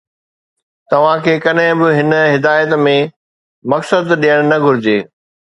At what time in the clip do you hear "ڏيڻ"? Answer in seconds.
4.25-4.53